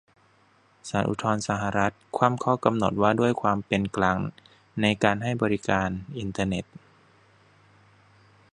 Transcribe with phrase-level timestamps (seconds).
[0.89, 4.17] ศาลอุทธรณ์สหรัฐ คว่ำข้อกำหนดว่าด้วยความเป็นกลาง
[4.81, 6.65] ในการให้บริการอินเทอร์เน็ต